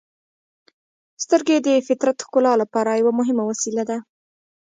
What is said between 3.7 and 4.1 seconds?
ده.